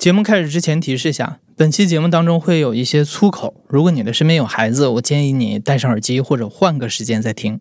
[0.00, 7.60] 节目开始之前提示下，本期节目当中会有一些粗口，如果你的身边有孩子，我建议你戴上耳机或者换个时间再听。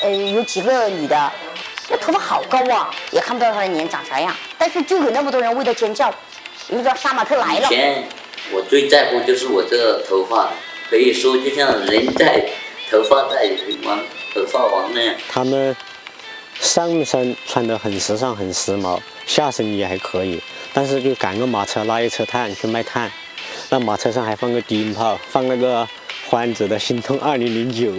[0.00, 1.32] 呃， 有几个女的，
[1.90, 6.14] 那头发好高啊，也看不到她的脸长啥样，但是就有那么多人为她尖叫，
[6.68, 7.66] 你知道杀马特来了。
[7.66, 8.04] 以前
[8.52, 10.52] 我最在乎就是我这个头发，
[10.88, 12.48] 可以说就像人在，
[12.94, 13.50] 头发在
[13.84, 13.98] 王，
[14.32, 15.14] 头发王那样。
[15.28, 15.74] 他们
[16.60, 20.40] 上身穿的很时尚、很时髦，下身也还可以，
[20.72, 23.10] 但是就赶个马车拉一车炭去卖炭，
[23.70, 25.86] 那马车上还放个低音炮，放那个
[26.30, 27.90] 欢子的《心痛二零零九》。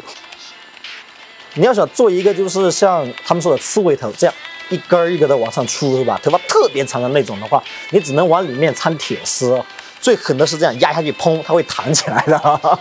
[1.56, 4.34] 你要想做一个就是像他们说的刺猬头这样
[4.70, 6.18] 一根儿一根的往上出是吧？
[6.24, 9.62] 头发特别长的那种的话，你只能往里面掺铁丝，
[10.00, 12.80] 最狠的是这样压下去，砰，它会弹起来的。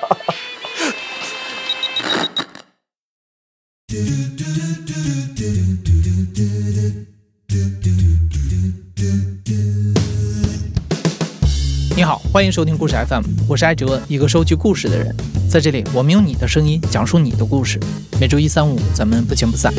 [12.34, 15.14] 欢迎收听故事 FM，我是艾哲，一个收集故事的人。
[15.48, 17.78] 在这里，我们用你的声音讲述你的故事。
[18.20, 19.72] 每周一、三、五，咱们不见不散。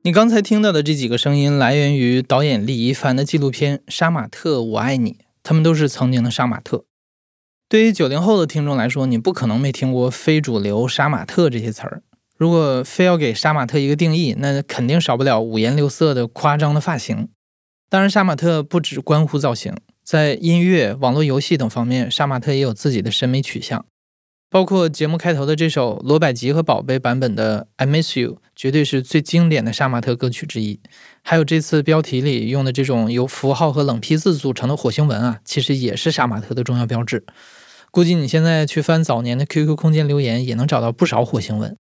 [0.00, 5.10] 你刚才听到的这几个声音，来源于导演李一凡的纪录片《杀马特，我爱你》，
[5.42, 6.86] 他们都是曾经的杀马特。
[7.68, 12.02] 对于九零后的听众来说，你不可能没听过“非主流”“杀马特”这些词儿。
[12.36, 17.28] 如果非要给杀马特一个定义，那肯定少不了五颜六色的夸张的发型。
[17.88, 23.84] 当然，杀马特不只关乎造型，在音乐、网络游戏等方面，杀马特也有自己的审美取向。
[24.50, 30.78] 包括节目开头的这首罗百吉和宝贝版本的《I Miss You》，绝对是最经典的杀马特歌曲之一。
[31.22, 37.24] 还有这次标题里用的这种由符号和冷批字组成的火星文啊，其实也是杀马特的重要标志。
[37.90, 41.76] 估计你现在去翻早年的 QQ 空间留言，也能找到不少火星文。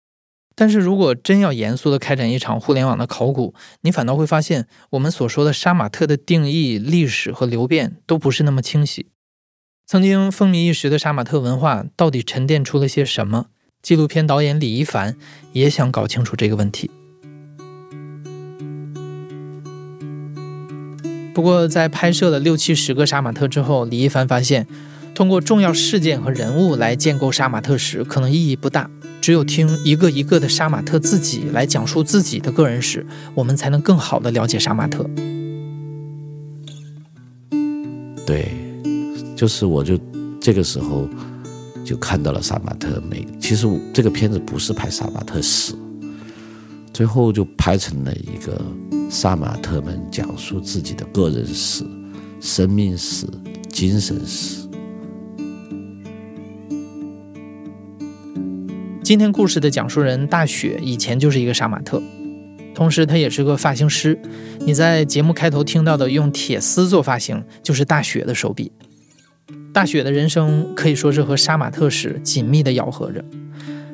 [0.56, 9.08] 但是如果真要严肃的开展一场互联网的考古，你反倒会发现，我们所说的杀马特的定义、历史和流变都不是那么清晰。
[9.86, 13.48] 曾经风靡一时的杀马特文化，到底沉淀出了些什么？
[13.82, 15.18] 纪录片导演李一凡
[15.52, 16.90] 也想搞清楚这个问题。
[21.34, 24.68] 不过，在拍摄了六七十个杀马特之后，李一凡发现，
[25.16, 28.90] 通过重要事件和人物来建构杀马特史，可能意义不大。
[29.24, 35.10] 只有听一个一个的杀马特自己来讲述自己的个人史，我们才能更好的了解杀马特。
[38.26, 38.52] 对，
[39.34, 39.98] 就是我就
[40.42, 41.08] 这个时候
[41.86, 43.26] 就看到了杀马特美。
[43.40, 45.74] 其实这个片子不是拍杀马特史，
[46.92, 48.62] 最后就拍成了一个
[49.10, 51.86] 杀马特们讲述自己的个人史、
[52.42, 53.26] 生命史、
[53.70, 54.63] 精神史。
[59.04, 62.02] 今天故事的讲述人大雪以前就是一个杀马特，
[62.74, 64.18] 同时他也是个发型师。
[64.60, 68.72] 你在节目开头听到的用铁丝做发型，就是大雪的手笔。
[69.74, 73.26] 大雪的人生可以说是和杀马特史紧密的咬合着。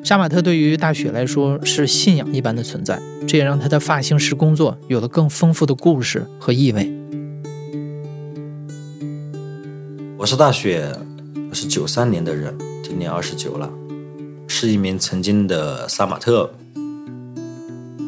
[0.04, 2.96] 杀马特对于大雪来说是信仰一般的存在，
[3.26, 6.88] 这也让他的发型师工作有了更丰富的故事和意味。
[10.16, 10.92] 我是大雪，
[11.50, 13.68] 我是九三年的人，今年二十九了。
[14.62, 16.52] 是一名曾经的杀马特，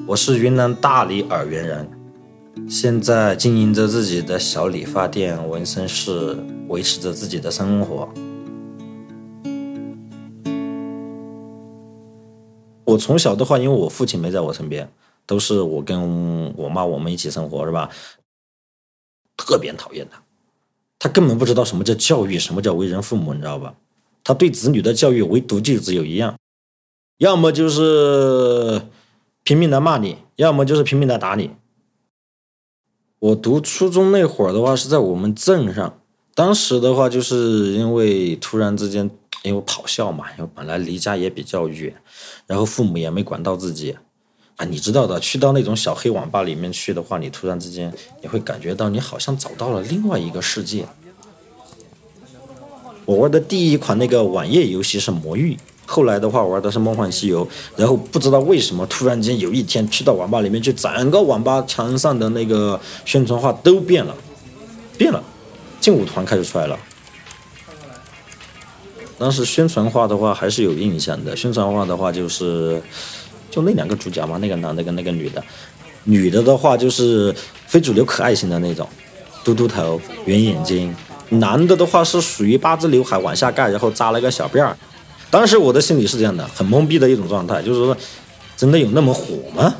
[0.07, 1.91] 我是云南大理洱源人，
[2.69, 6.37] 现在经营着自己的小理发店、纹身室，
[6.69, 8.07] 维持着自己的生活。
[12.84, 14.87] 我从小的话，因为我父亲没在我身边，
[15.25, 17.89] 都是我跟我妈我们一起生活，是吧？
[19.39, 20.23] 特别讨厌他，
[20.99, 23.75] 他根本不知道什么叫教育，什么叫为人父母，你知道吧？
[24.23, 26.37] 他对子女的教育唯独就只有一样，
[27.22, 28.83] 要么就是
[29.44, 31.53] 拼命的骂你，要么就是拼命的打你。
[33.21, 36.01] 我读初中那会儿的话是在我们镇上，
[36.34, 39.09] 当时的话就是因为突然之间
[39.45, 41.95] 因为跑校嘛，因为本来离家也比较远，
[42.48, 43.97] 然后父母也没管到自己
[44.57, 50.89] 啊，你知道的，去到那种小黑网吧里面去的话，你突然之间你会感觉到你好像找到了另外一个世界。
[53.04, 55.54] 我玩的第一款那个网页游戏是《魔域》，
[55.87, 57.47] 后来的话玩的是《梦幻西游》，
[57.77, 64.15] 然后不知道为什么突然间有一天去到网吧里面去，整个网吧墙上的那个宣传画都变了，
[64.97, 65.23] 变了，
[65.81, 66.79] 劲舞团开始出来了。
[69.19, 72.83] 当时宣传画的话还是有印象的，宣传画的话就是
[73.51, 75.45] 就那两个主角嘛，那个男的跟那个女的，
[76.05, 77.34] 女的的话就是
[77.67, 78.89] 非主流可爱型的那种。
[79.45, 80.95] 嘟嘟头、圆眼睛。
[81.31, 84.77] 男的的话是属于八字刘海往下盖，然后扎了个小辫儿。
[85.33, 87.97] 当时我的心里是这样的，很懵逼的一种状态，就是说，
[88.55, 89.75] 真的有那么火吗？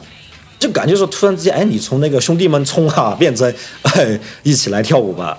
[0.59, 3.53] 就感觉说突然之间，哎，你从那个兄弟们冲啊，变成
[3.83, 5.39] 哎一起来跳舞吧。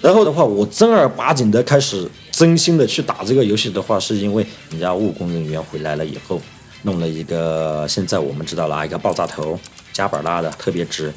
[0.00, 6.40] 然后的话，我正儿八经的开始真心的去打这个游戏的话，是因为人家务工人员回来了以后，
[6.82, 9.58] 弄了一个现在我们知道了一个爆炸头，
[9.92, 11.12] 夹板拉的，特别直。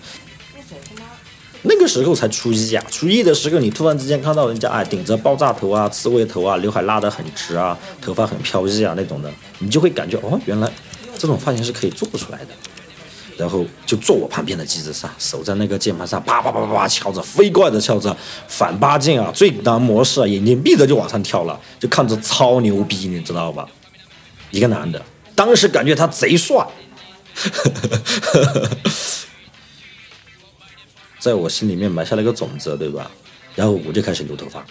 [1.68, 10.72] 那个时候才初一啊，初一的时候，你突然之间看到人家哎顶着爆炸头啊、刺猬头啊、刘海拉得很直啊、头发很飘逸啊那种的，你就会感觉哦，原来
[11.18, 12.48] 这种发型是可以做出来的。
[13.38, 18.18] 然后就坐我旁边的机子上，手在那个键盘上啪啪啪啪啪敲着，飞快的敲着
[18.48, 23.68] 反八键啊，最难模式啊，眼睛闭着就往上跳了，就看着超牛逼，你知道吧？
[24.50, 25.00] 一个男的，
[25.36, 26.66] 当时感觉他贼帅。
[31.28, 33.12] 在我心里面埋下了一个种子，对吧？
[33.54, 34.66] 然后我就开始留头发，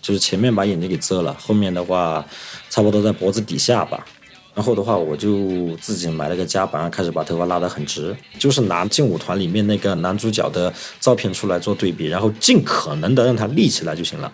[0.00, 2.26] 就是前面把眼睛给遮了，后面的话
[2.70, 4.06] 差不多在脖子底下吧。
[4.54, 14.32] 然后的话，我就自己买了个夹板，开始把头发拉得很直，就是拿劲舞团里面那个男主角的照片出来做对比，然后尽可能的让它立起来就行了。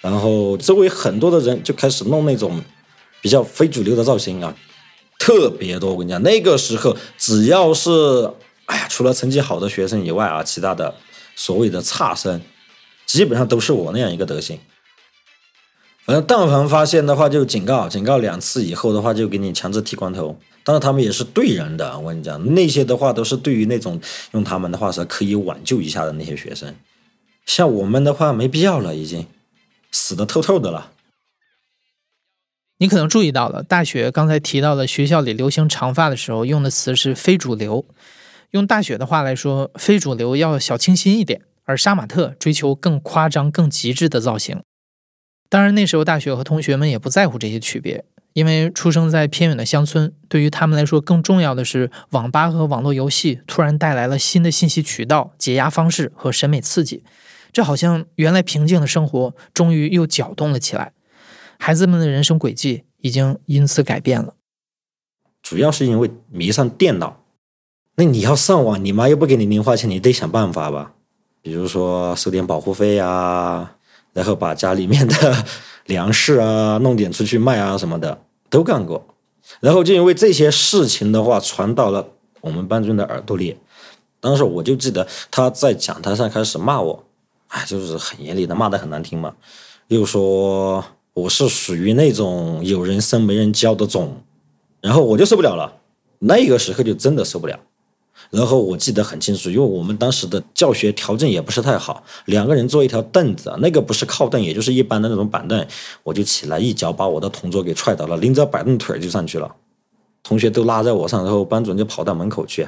[0.00, 2.60] 然后周围很多的人就开始弄那种
[3.20, 4.52] 比较非主流的造型啊。
[5.22, 8.28] 特别多，我跟你讲，那个时候只要是，
[8.66, 10.92] 哎呀，除了成绩好的学生以外啊，其他的
[11.36, 12.40] 所谓的差生，
[13.06, 14.58] 基本上都是我那样一个德行。
[16.04, 20.36] 反正但凡发现的话，就警告，警告两次以后的话，就给你强制剃光头。
[20.64, 24.00] 但是他们也是对人的，我跟你讲，那些的话都是对于那种
[24.32, 26.74] 用他们的话说可以挽救一下的那些学生。
[27.46, 29.24] 像我们的话，没必要了，已经
[29.92, 30.90] 死的透透的了。
[32.82, 37.86] 你可能注意到了，大雪刚才提到了学校里流行长发的时候用的词是非主流。
[38.50, 44.60] 用大雪的话来说，非主流要小清新一点，而杀马特追求更夸张、更极致的造型。
[45.48, 57.04] 当然，那时候大雪和同学们也不在乎这些区别，因为出生在偏远的乡村，对于他们来说，更重要的是网吧和网络游戏突然带来了新的信息渠道、解压方式和审美刺激。
[57.52, 60.90] 这好像原来平静的生活终于又搅动了起来。
[61.64, 64.34] 孩子们的人生轨迹已经因此改变了，
[65.40, 67.22] 主要是因为迷上电脑。
[67.94, 70.94] 那你要上网，你妈又不给你零花钱，你得想办法吧？
[71.40, 73.76] 比如说收点保护费啊，
[74.12, 75.44] 然后把家里面的
[75.86, 79.06] 粮食啊弄点出去卖啊什么的，都干过。
[79.60, 82.08] 然后就因为这些事情的话，传到了
[82.40, 83.56] 我们班主任的耳朵里。
[84.18, 87.04] 当时我就记得他在讲台上开始骂我，
[87.46, 89.36] 哎，就是很严厉的骂的很难听嘛，
[89.86, 90.84] 又说。
[91.14, 94.22] 我是属于那种有人生没人教的种，
[94.80, 95.80] 然后我就受不了了，
[96.20, 97.58] 那个时候就真的受不了。
[98.30, 105.66] 然后我记得很清楚，因为我们当时的教学条件也不是太好，两个人坐一条凳子，那个不是靠凳，也就是一般的那种板凳，
[106.02, 109.54] 我就起来一脚把我的同桌给踹倒了，拎着板凳腿就上去了，
[110.22, 112.66] 同学都拉在我上，然后班主任就跑到门口去，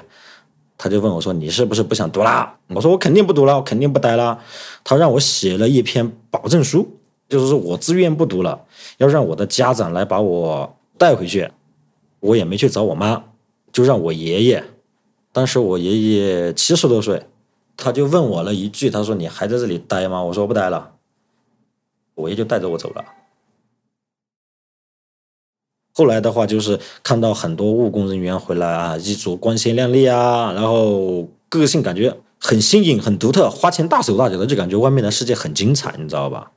[0.76, 4.38] 他就问我说：“你是不是不想读啦？”我说：“我肯定不读了，我肯定不待了。”
[4.84, 6.98] 他让我写了一篇保证书。
[7.34, 8.64] 就是说我自愿不读了，
[8.98, 11.50] 要让我的家长来把我带回去，
[12.20, 13.24] 我也没去找我妈，
[13.72, 14.62] 就让我爷爷。
[15.32, 17.26] 当时我爷爷七十多岁，
[17.76, 20.92] 他就问我了一句，他说：“你还在这里待吗？”我说：“不待了。”
[22.14, 23.04] 我爷就带着我走了。
[25.92, 36.52] 后来的话，就是看到很多务工人员回来啊，衣着光鲜亮丽啊，然后个性感觉很新颖、很独特，花钱大手大脚的，就感觉外面的世界很精彩，你知道吧？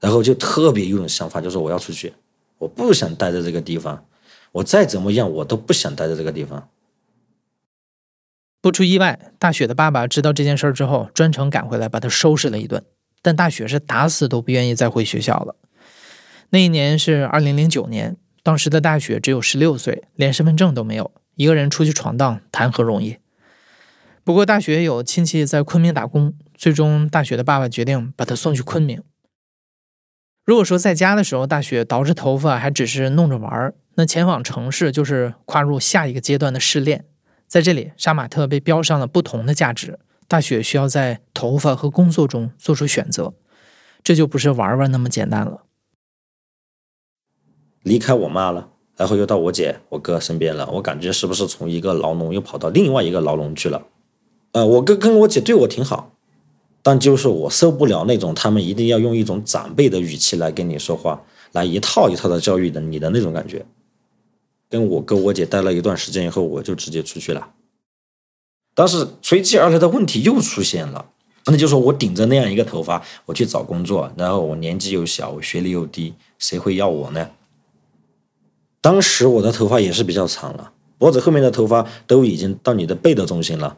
[0.00, 2.12] 然后就特别有种想法，就是我要出去，
[2.58, 4.06] 我不想待在这个地方，
[4.52, 6.68] 我再怎么样，我都不想待在这个地方。
[8.62, 12.84] 不出意外，大雪的爸爸知道这件事儿之后，专程赶回来把他收拾了一顿。
[13.22, 15.54] 但大雪是打死都不愿意再回学校了。
[16.48, 23.18] 那一年是二零零九年，当时的大雪只有十六岁，连身份证都没有，一个人出去闯荡谈何容易？
[24.24, 29.02] 不过大雪有亲戚在昆明打工，最终大雪的爸爸决定把他送去昆明。
[30.50, 37.04] 如果说在家的时候，大雪捯饬头发还只是弄着玩儿，那前往城市就是跨入下一个阶段的试炼。
[37.46, 43.32] 在这里，杀马特被标上了不同的价值，大雪需要在头发和工作中做出选择，
[44.02, 45.62] 这就不是玩玩那么简单了。
[47.84, 53.86] 离开我妈了，然后又到我姐、我哥身边了，我感觉是不是从一个牢笼又跑到另外一个牢笼去了？
[54.50, 56.16] 呃，我哥跟我姐对我挺好。
[56.82, 61.22] 但就是我受不了那种他们一定要用一种长辈的语气来跟你说话，
[61.52, 63.64] 来一套一套的教育的你的那种感觉。
[64.68, 67.50] 跟我哥我姐待了一段时间以后，我就直接出去了。
[68.74, 71.06] 但是随即而来的问题又出现了，
[71.46, 77.28] 那就说我顶着那样一个头发，我去找工作，然后我年纪又小，我学历又低，谁会要我呢？
[78.80, 83.76] 当时我的头发也是比较长了，脖子后面的头发都已经到你的背的中心了。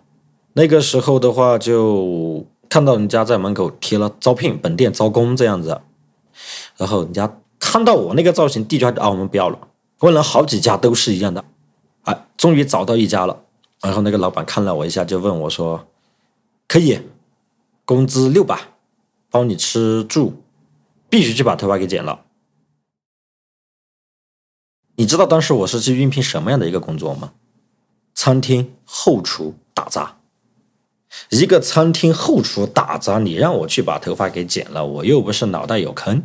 [0.52, 5.82] 那个时候的话，就看到人家在门口贴了招聘，本店招工这样子，
[6.78, 9.68] 然后人家看到我那个造型，第一句话就啊我们不要了。
[9.98, 11.44] 问了好几家都是一样的，
[12.04, 13.44] 哎，终于找到一家了。
[13.82, 15.86] 然后那个老板看了我一下，就问我说
[16.66, 16.98] ：“可以，
[17.84, 18.58] 工资六百，
[19.28, 20.42] 包你吃住，
[21.10, 22.24] 必须去把头发给剪了。”
[24.96, 27.34] 你知道当时我是去应聘什么样的一个工作吗？
[28.14, 30.21] 餐厅后厨打杂。
[31.30, 36.22] 一个餐厅后厨打杂，你让我去把头发给剪了，我又不是脑袋有坑，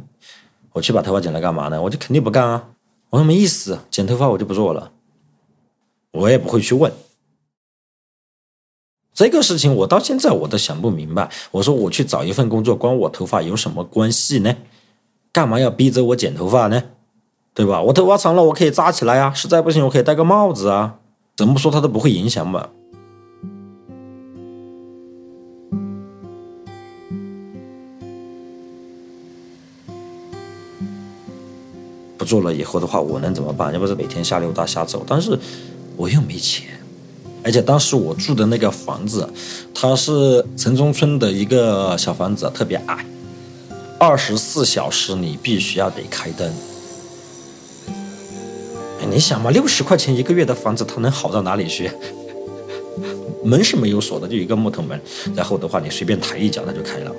[0.73, 1.81] 我去把头发剪了干嘛呢？
[1.81, 2.69] 我就肯定不干啊。
[3.09, 4.91] 我说没意思，剪头发我就不做了，
[6.11, 6.91] 我也不会去问
[9.13, 9.73] 这个事情。
[9.73, 11.29] 我到现在我都想不明白。
[11.51, 14.55] 我说我去找一份工作，关我头发有什么关系呢？
[15.31, 16.83] 干嘛要逼着我剪头发呢？
[17.53, 17.81] 对吧？
[17.81, 19.33] 我头发长了，我可以扎起来呀。
[19.33, 20.99] 实在不行，我可以戴个帽子啊。
[21.35, 22.69] 怎么说它都不会影响嘛。
[32.27, 33.73] 做了以后的话，我能怎么办？
[33.73, 35.39] 要不是每天瞎溜达瞎走，但是
[35.95, 36.65] 我又没钱，
[37.41, 39.27] 而且当时我住的那个房子，
[39.73, 43.05] 它是城中村的一个小房子，特别矮，
[43.97, 46.53] 二十四小时你必须要得开灯。
[49.09, 51.89] 你想嘛，六十块钱一个月的房子，它能好到哪里去？
[53.43, 54.99] 门是没有锁的，就一个木头门，
[55.33, 57.11] 然后的话，你随便抬一脚，它就开了，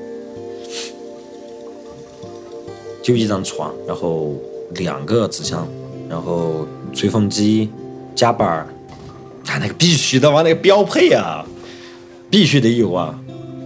[3.02, 4.34] 就一张床，然后。
[4.74, 5.66] 两个纸箱，
[6.08, 7.70] 然后吹风机、
[8.14, 8.66] 夹板儿，
[9.46, 11.44] 啊，那个必须的嘛，那个标配啊，
[12.30, 13.18] 必须得有啊！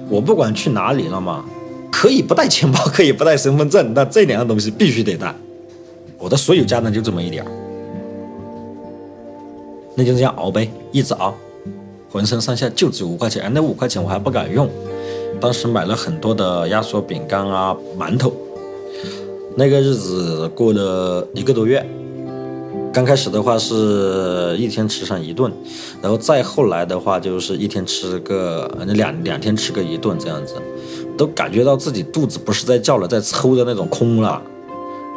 [0.09, 1.45] 我不管去哪里了嘛，
[1.91, 5.35] 可以不带钱包，可以不带身份证，但这两样东西必须得带。
[6.19, 7.51] 我的所有家当就这么一点儿，
[9.97, 11.35] 那就这样熬呗，一直熬，
[12.11, 14.69] 浑身上下就值五块钱，那五块钱我还不敢用，
[15.41, 18.33] 当时买了很多的压缩饼干啊、馒头。
[19.55, 21.85] 那个日子过了一个多月，
[22.93, 25.53] 刚开始的话是一天吃上一顿，
[26.01, 30.55] 然后再后来的话就是一天吃个两两天吃个一顿这样子，
[31.17, 34.43] 都感觉到自己肚子不是在叫了，在抽的那种空了，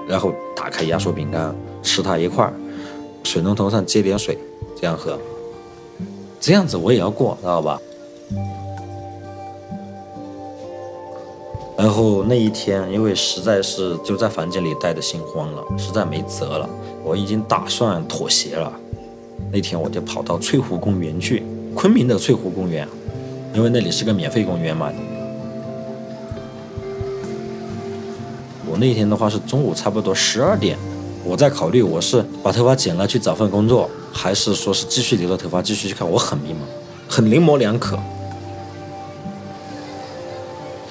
[0.07, 2.53] 然后打开压缩饼干吃它一块儿，
[3.23, 4.37] 水龙头上接点水
[4.79, 5.17] 这样喝，
[6.41, 7.79] 这样子我也要过，知道吧？
[11.77, 16.69] 然后那一天，因为实在是就在房间里待的心慌了，实在没辙了，
[17.03, 18.71] 我已经打算妥协了。
[19.51, 21.43] 那天我就跑到翠湖公园去，
[21.75, 22.87] 昆明的翠湖公园，
[23.53, 24.91] 因为那里是个免费公园嘛。
[28.67, 30.77] 我那天的话是中午差不多十二点，
[31.23, 36.09] 我在考虑我是把头发剪了去找份工作，还是说是继续留着头发继续去看。
[36.09, 36.55] 我很迷茫，
[37.07, 37.99] 很临摹两可。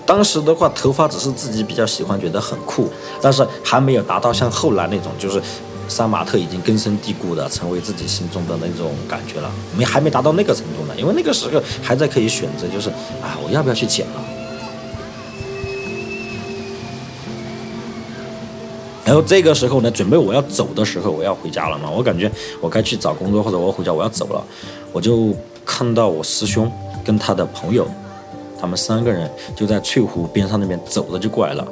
[0.07, 2.91] 当时的话，头发只是自己比较喜欢，觉得很酷，
[3.23, 5.41] 但是还没有达到像后来那种，就是
[5.89, 9.51] 杀马特已经根深蒂固的成为自己心中的那种感觉了。
[9.77, 12.91] 没还没达到那个程度呢，因为那个时候还在可以选择，就是
[13.23, 14.25] 啊，我要不要去剪了？
[19.07, 22.31] 然后这个时候呢，准备我要走的时候，我要回家了嘛，我感觉
[22.61, 24.45] 我该去找工作或者我回家我要走了，
[24.93, 25.35] 我就
[25.65, 26.71] 看到我师兄
[27.05, 27.87] 跟他的朋友。
[28.65, 31.69] 他们三个人就在翠湖边上那边走着就过来了。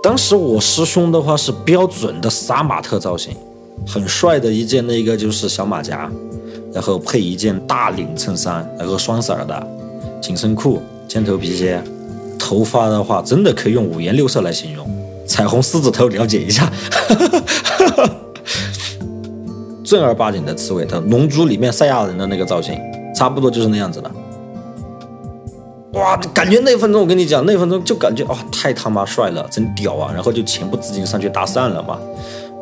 [0.00, 3.36] 当时我师兄的话是标准的杀马特造型，
[3.84, 6.08] 很帅的一件那个就是小马甲，
[6.72, 9.66] 然后配一件大领衬衫，然后双色的
[10.22, 11.82] 紧身裤、尖头皮鞋，
[12.38, 14.88] 头发的话真的可以用五颜六色来形容，
[15.26, 16.72] 彩虹狮子头了解一下，
[19.82, 22.80] 正儿八经的刺猬头，龙珠里面赛亚人的那个造型，
[23.12, 24.08] 差不多就是那样子的。
[25.96, 30.12] 哇，感觉那分钟我跟你讲，那分钟就感觉哇，太他妈帅了，真屌啊！
[30.12, 31.98] 然后就情不自禁上去搭讪了嘛。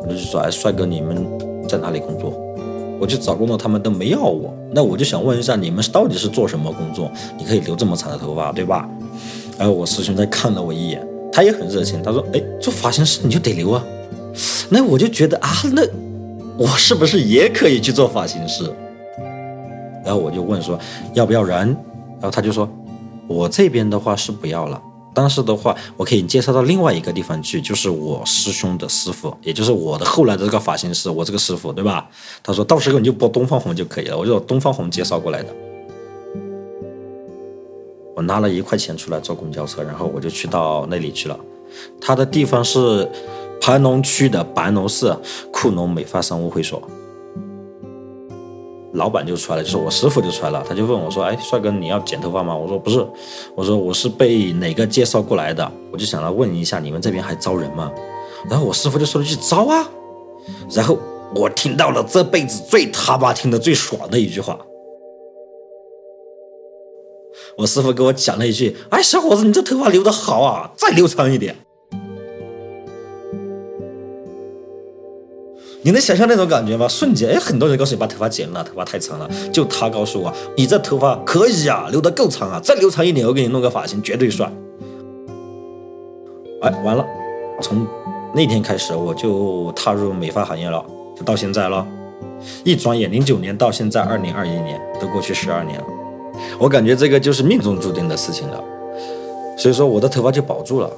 [0.01, 1.27] 我就说，哎，帅哥，你们
[1.67, 2.33] 在哪里工作？
[2.97, 4.55] 我去找工作，他们都没要我。
[4.71, 7.11] 那我就想问一下，你们到底是做什么工作？
[7.37, 8.87] 你可以留这么长的头发，对吧？
[9.57, 13.83] 然后我师兄在看了我一眼，他也很热情，他说，哎，做发型师你就得留啊。
[14.69, 15.81] 那我就觉得啊，那
[16.57, 18.63] 我是不是也可以去做发型师？
[20.05, 20.79] 然后我就问说，
[21.13, 21.67] 要不要人？
[22.21, 22.65] 然后他就说。
[23.27, 24.81] 我这边的话是不要了，
[25.13, 32.07] 但是的话，我可以介绍到另外一个地方去，就是我师兄的师傅，也就是我的后来的这个发型师，我这个师傅，对吧？
[32.43, 35.55] 他说到时候你就播东方红就可以了，我就东方红介绍过来的。
[38.15, 41.37] 我拿了一块钱出来坐公交车，然后我就去到那里去了。
[41.99, 43.09] 他的地方是
[43.59, 45.13] 盘龙区的白龙市
[45.51, 46.81] 库农美发商务会所。
[48.95, 53.05] 老板就出来了，就是我师傅就出来了，他就问我说：“哎，帅哥，你要剪头发吗？”我说：“不是，
[53.53, 57.91] 我说我是被哪个介绍过来的，我就想来问一下你们这边还招人吗？”
[58.49, 59.87] 然后我师傅就说了一句：“招啊！”
[60.71, 60.97] 然后
[61.35, 64.57] 我听到了这辈子最他妈听的最爽的一句话。
[67.57, 71.55] 我师傅给我讲了一句：“哎，小伙子，你这头发留的好啊，再留长一点。”
[75.85, 76.87] 你能想象那种感觉吗？
[76.87, 79.29] 瞬间，哎，很多人告诉你把头发剪了，头发太长了。
[79.53, 84.51] 就他告诉我，你这头发可以啊，留得够长啊，再留长一点，我给你弄个发型，绝对帅。
[86.63, 87.05] 哎，完了，
[87.61, 87.85] 从
[88.33, 90.83] 那天开始我就踏入美发行业了，
[91.15, 91.85] 就到现在了。
[92.63, 95.85] 一转眼，零九年到现在二零二一年，都过去十二年了。
[96.57, 98.63] 我感觉这个就是命中注定的事情了，
[99.55, 100.89] 所以说我的头发就保住了。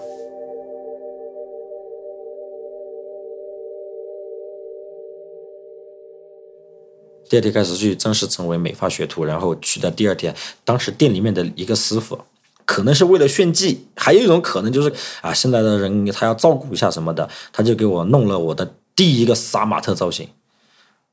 [7.29, 12.19] 第二天开始去正式成为美发学徒，然后去的第二天，当时店里面的一个师傅，
[12.65, 20.27] 可能是为了炫技，还有一种可能就是啊，现在的人他要照顾一下什么的，他就给我弄了我的第一个杀马特造型。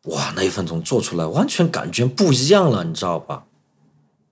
[0.04, 3.44] 哇，那一分钟做出来完全感觉不一样了，你知道吧？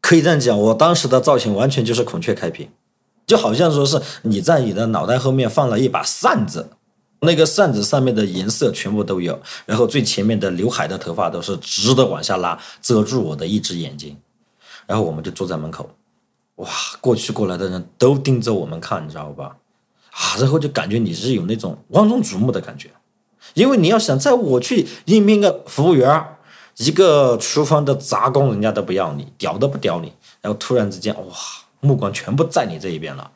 [0.01, 2.69] 可以这样讲，我当时的造型完全就是孔雀开屏，
[3.27, 6.71] 就好像说是你在你的脑袋后面放了一把扇子。
[7.25, 14.17] 那个扇子上面的颜色全部都有，然后最前面的刘海的头发都是直的往下拉，遮住我的一只眼睛。
[14.87, 15.89] 然后我们就坐在门口，
[16.57, 16.69] 哇，
[17.01, 19.57] 过去过来的人都盯着我们看，你知道吧？
[20.11, 22.91] 啊，然后就感觉你是有那种万众瞩目的感觉，
[23.55, 26.27] 因为你要想，在我去应聘个服务员，
[26.79, 30.13] 一个厨房的杂工，人家都不要你，屌都不屌你。
[30.41, 31.35] 然后突然之间，哇，
[31.79, 33.31] 目光全部在你这一边了。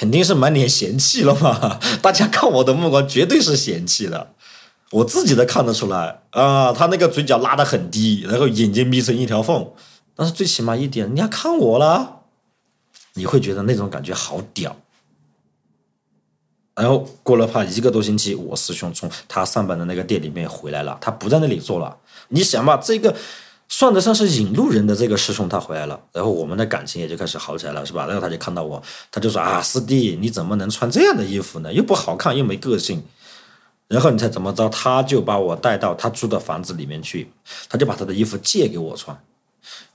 [0.00, 1.78] 肯定是满脸嫌弃了嘛！
[2.00, 4.32] 大家看我的目光绝对是嫌弃的，
[4.92, 6.72] 我自己都看得出来啊。
[6.72, 9.70] 他那个嘴角拉得很低，然后眼睛眯成一条缝。
[10.16, 12.20] 但是最起码一点，人家看我了，
[13.12, 14.74] 你会觉得那种感觉好屌。
[16.74, 21.94] 然后过了怕一个多星期，我师兄从他上班的那个店里面回来了，他不在那里做了。
[22.28, 23.14] 你想吧，这个。
[23.72, 28.04] 算得上是引路人的这个师兄他回来了，然后我们的感情也就开始好起来了，是吧？
[28.04, 31.72] 然后他就看到我，他就说啊，师弟，你怎么能穿这样的衣服呢？
[31.72, 33.04] 又不好看，又没个性。
[33.86, 34.68] 然后你猜怎么着？
[34.68, 37.30] 他就把我带到他租的房子里面去，
[37.68, 39.16] 他就把他的衣服借给我穿，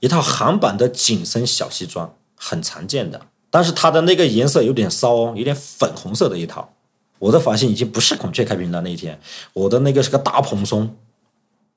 [0.00, 6.72] 一套韩版的紧身小西装，很常见的，但是他的那个颜色有点骚哦，有点粉红色的一套。
[7.18, 9.20] 我的发型已经不是孔雀开屏了，那一天
[9.52, 10.96] 我的那个是个大蓬松。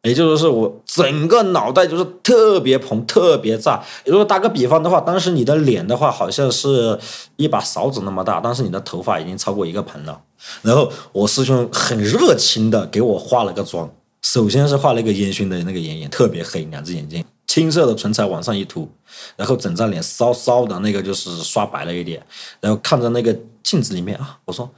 [0.04, 3.84] 也就是说，我整个脑袋就是特别蓬、特别炸。
[4.06, 6.98] 如果打个比方的话，当时你的脸的话，好像是
[7.36, 10.22] 一把勺子那么大，但是你的头发已经超过一个盆了。
[10.62, 18.90] 然后我师兄很热情的给我化了个妆，首先是画了一个烟熏的那个眼影，特别黑，两只眼睛，青色的唇彩往上一涂，
[19.36, 22.26] 然后整张脸稍稍的那个就是刷白了一点，
[22.62, 24.70] 然后看着那个镜子里面啊，我说，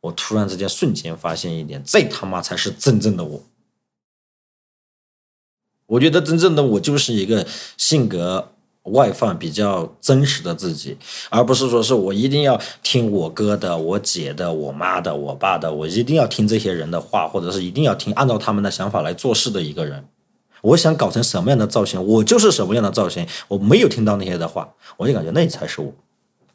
[0.00, 3.42] 我突然之间瞬间发现一点，这他妈才是真正的我。
[5.90, 7.44] 我觉得真正的我就是一个
[7.76, 8.52] 性格
[8.84, 10.96] 外放、比较真实的自己，
[11.30, 20.06] 而不是说是我一定要听我哥的、我姐的、我妈的、我爸的，我一定要听这些人的话，或者是一定要听按照他们的想法来做事的一个人。
[20.62, 23.26] 我想搞成什么样的造型，我就是什么样的造型。
[23.48, 25.92] 我没有听到那些的话，我就感觉那才是我。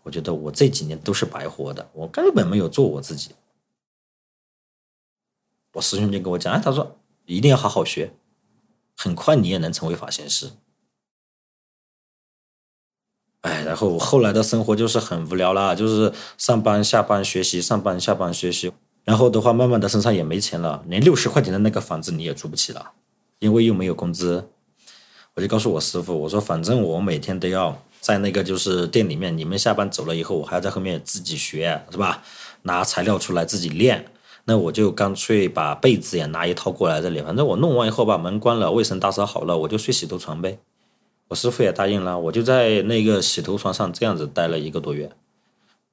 [0.04, 3.32] 我觉得我这几年都是白活的，我根本没有做我自己。
[5.74, 6.95] 我师兄就跟我讲，哎，他说
[7.26, 8.12] 一定要好好学。
[8.95, 10.51] 很快你也能成为发型师，
[13.41, 18.71] 哎，然后我后来的生活就是很无聊啦，就是上班下班学习，上班下班学习，
[19.03, 22.93] 然后的话，慢慢的身上也没钱了，连六十块钱的那个房子你也租不起了，
[23.39, 24.49] 因为又没有工资。
[25.36, 32.23] 我就告诉我师傅，我说反正我每天都要在那个就是店里面，你们下班走了以后，我还要在后面自己学，是吧？
[32.62, 34.10] 拿材料出来自己练。
[34.45, 40.60] 那我就干脆把被子也拿一套过来这里，反正我弄完以后把门关了，卫生打扫好了，我就睡洗头床呗。
[41.27, 45.12] 我师傅也答应了，我就在那个洗头床上这样子待了一个多月。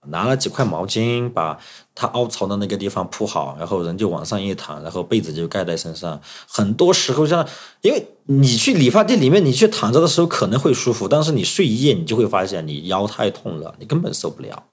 [0.07, 1.57] 拿了几块毛巾，把
[1.95, 6.21] 他凹槽的那个地方铺好，然后人就往上一躺，然后被子就盖在身上。
[6.49, 7.49] 很多时候像，
[7.83, 14.65] 因为你去理发店里面，你去躺着的时候可能会舒服，但是你睡一夜，你就会发现你腰太痛了，你根本受不了。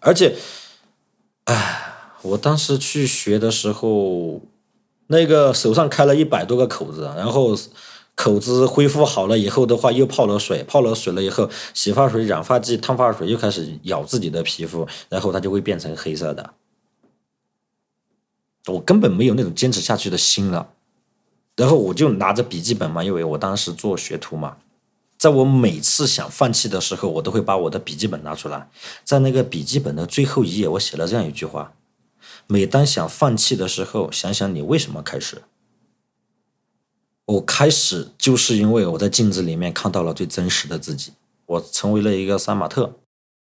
[0.00, 0.36] 而且，
[1.44, 1.91] 唉，
[2.22, 4.40] 我当时去学的时候，
[5.08, 7.56] 那个手上开了一百多个口子，然后。
[8.14, 16.52] 口子恢复好了以后的话，又泡了水，泡了水了以后，洗发水、染发剂、烫发水又开始咬自己的皮肤，然后它就会变成黑色的。
[18.66, 20.68] 我根本没有那种坚持下去的心了，
[21.56, 24.58] 然后我就拿着笔记本嘛，因为我当时做学徒嘛，
[25.16, 28.68] 在我每次想放弃的时候，我都会把我的笔记本拿出来，
[29.02, 31.72] 在那个笔记本的最后一页，我写了这样一句话：
[32.52, 35.40] 每当想放弃的时候，想想你为什么开始。
[37.24, 41.12] 我开始就是因为我在镜子里面看到了最真实的自己，
[41.46, 42.92] 我成为了一个杀马特，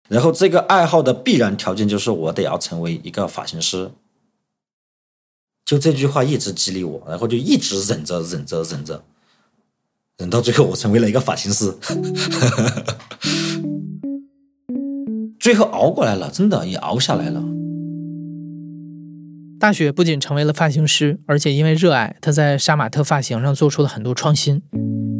[0.08, 3.90] 然后这个爱好的必然条件就是我得要成为一个发型师。
[5.64, 9.02] 就这句话一直激励我，然后就一直忍着忍着忍着，
[10.18, 11.76] 忍到最后我成为了一个发型师，
[15.40, 17.42] 最后熬过来了，真的也熬下来了。
[19.60, 24.62] 大雪不仅成为了发型师，而且因为热爱，他在杀马特发型上做出了很多创新。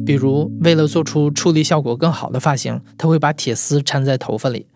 [0.07, 4.67] 比如，为了做出处理效果更好的发型，他会把铁丝缠在头发里。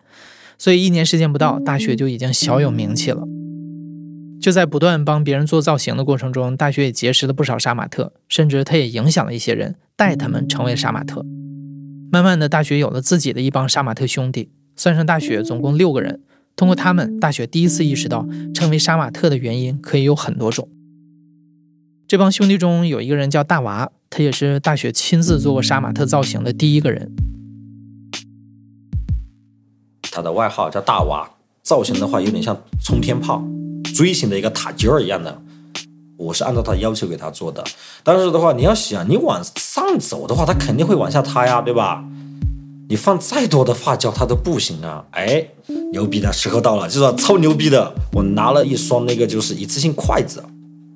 [0.59, 3.23] 所以，一年时间不到，大雪就已经小有名气了。
[4.39, 11.25] 就在不断帮别人做造型的过程中，大雪也结识了不少杀马特，甚至他也影响了一些人，带他们成为杀马特。
[12.11, 16.21] 慢慢的，大雪有了自己的一帮杀马特兄弟，算上大雪，总共六个人。
[16.55, 20.69] 通过他们，大雪第一次意识到，成为杀马特的原因可以有很多种。
[22.07, 27.11] 这帮兄弟中有一个人叫大娃，他也是大雪亲自做过杀马特造型的第一个人。
[30.03, 31.29] 他的外号叫大娃，
[31.61, 33.43] 造型的话有点像冲天炮、
[33.93, 35.41] 锥形的一个塔尖儿一样的。
[36.17, 37.61] 我是按照他要求给他做的，
[38.01, 42.05] 但是的话，你要想你往上走的话，他肯定会往下塌呀，对吧？
[42.87, 45.05] 你放再多的发胶，它都不行啊！
[45.09, 45.49] 哎，
[45.91, 47.93] 牛逼的时候到了，就是超牛逼的。
[48.13, 50.43] 我拿了一双那个就是一次性筷子，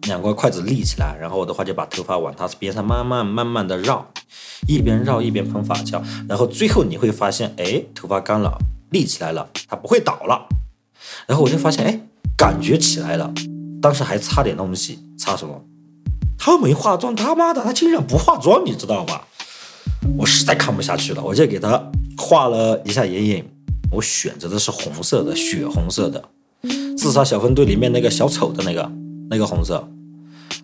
[0.03, 4.05] 两个筷子立起来，然后我的话就把头发往它边上慢慢慢慢的绕，
[4.67, 8.57] 一边绕一边喷发胶，然后最后你会发现，哎，头发干了，
[8.91, 10.47] 立起来了，它不会倒了。
[11.25, 12.01] 然后我就发现，哎，
[12.37, 13.33] 感觉起来了。
[13.81, 15.63] 当时还差点东西，差什么？
[16.37, 19.27] 他没化妆，他妈的，他竟然不化妆，你知道吧？
[20.17, 23.45] 我实在看不下去了，我就给他画了一下眼影。
[23.91, 26.23] 我选择的是红色的，血红色的，
[26.97, 28.91] 自杀小分队里面那个小丑的那个
[29.29, 29.87] 那个红色，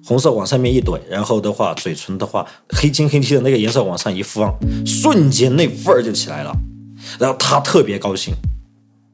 [0.05, 4.53] 红色往上面一怼，然后的话，嘴唇的话，黑青黑青的那个颜色往上一放，
[4.85, 6.55] 瞬间那味儿就起来了。
[7.19, 8.33] 然后他特别高兴，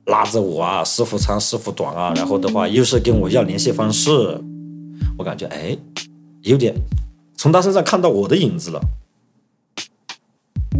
[0.06, 4.10] 拉着我啊，师傅长师傅短啊，然后的话又是跟我要联系方式，
[5.18, 5.78] 我感觉哎，
[6.44, 6.76] 有点
[7.36, 8.82] 从他身上看到我的影子了。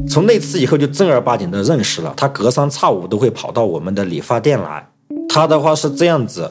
[0.10, 4.88] 从那次以后就正儿八经的认识了，他隔三差五都会跑到我们的理发店来。
[5.30, 6.50] 他的话是这样子，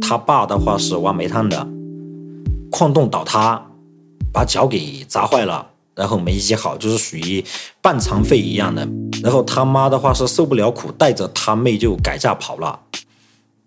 [0.00, 1.66] 他爸的话是挖煤炭的，
[2.70, 3.62] 矿洞倒塌，
[4.32, 7.44] 把脚给砸坏了，然后没医好，就是属于
[7.80, 8.86] 半残废一样的。
[9.22, 12.78] 然后他妈的话是受不了苦，带着他妹就改嫁跑了，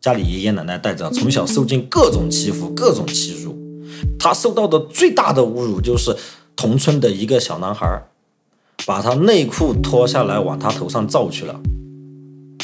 [0.01, 3.55] 家里爷爷奶奶带着，从小受尽各种欺负，各种欺辱。
[4.19, 6.15] 他受到的最大的侮辱就是
[6.55, 8.03] 同村的一个小男孩。
[8.85, 11.59] 把他内裤脱下来往他头上罩去了，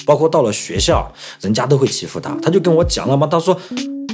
[0.06, 2.36] 包括到了学校，人家都会欺负他。
[2.42, 3.58] 他就跟我讲了嘛，他说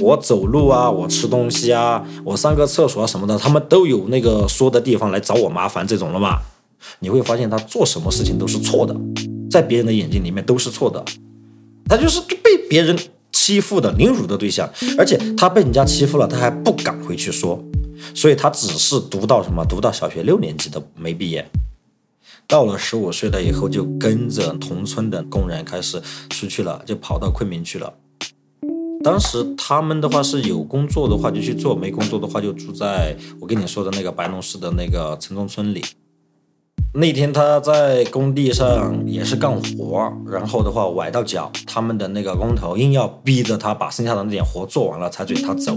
[0.00, 6.38] 我走路啊，我吃东西啊，我上个厕所啊什么的，他们都有那个说的地方来找我麻烦这种了嘛。
[7.00, 8.96] 你会发现他做什么事情都是错的，
[9.50, 11.04] 在别人的眼睛里面都是错的，
[11.88, 12.96] 他就是被别人
[13.32, 17.62] 欺负的、凌辱的对象，而且他被人家欺负了，他还不敢回去说，
[18.14, 21.46] 所以他只是读到什么，读到小学六年级都没毕业。
[22.48, 27.92] 到了十五岁了以后，就跟着同村的工人开始出去了，就跑到昆明去了。
[29.04, 35.84] 当时他们的话是有工作的话就去做，没工作的话就住在我跟你说的那个白龙市的那个城中村里。
[36.94, 45.76] 那天他在工地上也是干活，然后的话崴到脚，他们的那个工头硬要逼着他把剩下的那点活做完了才准他走，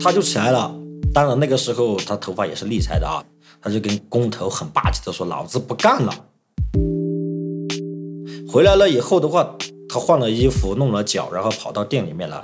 [0.00, 0.74] 他就起来了。
[1.14, 3.22] 当然那个时候他头发也是立起来的啊。
[3.62, 6.12] 他就跟工头很霸气的说：“老子不干了。”
[8.48, 9.56] 回来了以后的话，
[9.88, 12.42] 他换了衣服，弄了脚，然后跑到店里面来，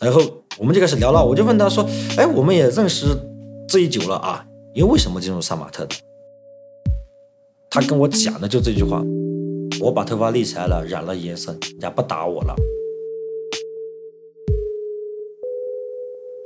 [0.00, 0.20] 然后
[0.58, 1.24] 我们就开始聊了。
[1.24, 1.84] 我就问他说
[2.16, 3.06] ：“哎，我们也认识
[3.68, 5.94] 这一久了啊，因为为什么进入杀马特的？”
[7.70, 9.02] 他跟我讲的就这句话
[9.80, 12.54] ：“我把头发立起来了，染了颜色，人家不打我了。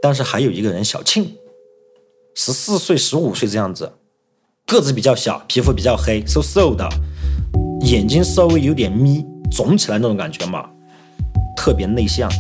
[0.03, 1.33] 但是还有一个人，小庆，
[2.35, 3.93] 十四岁、十五岁这样子，
[4.67, 6.89] 个子比较小，皮肤比较黑，瘦瘦的，
[7.83, 10.71] 眼睛稍微有点眯，肿起来那种感觉嘛，
[11.57, 12.31] 特别内向。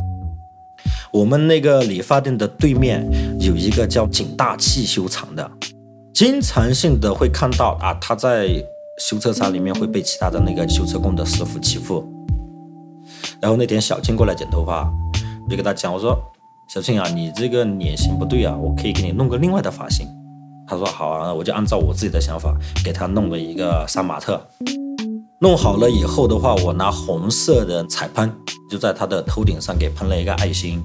[1.13, 3.07] 我们那个理发店的对面
[3.39, 5.51] 有一个叫景大汽修厂的，
[6.15, 8.49] 经常性的会看到啊，他在
[8.99, 12.11] 修车厂里面会被其他的那个修车工的师傅欺负。
[13.43, 14.91] 然后那天小庆过来剪头发，
[15.45, 16.19] 我就跟他讲，我说。
[16.73, 20.07] 小庆啊，你这个脸型不对啊，我可以给你弄个另外的发型。
[20.67, 24.41] 他说好啊，我就按照我自己的想法给他弄了一个杀马特。
[25.39, 28.33] 弄好了以后的话，我拿红色的彩喷
[28.71, 30.83] 就在他的头顶上给喷了一个爱心。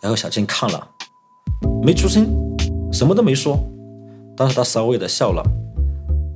[0.00, 0.88] 然后小庆看了，
[1.82, 2.26] 没出声，
[2.90, 3.58] 什么都没说，
[4.34, 5.44] 但是他稍微的笑了，